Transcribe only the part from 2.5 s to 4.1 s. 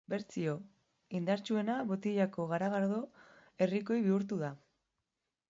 garagardo herrikoi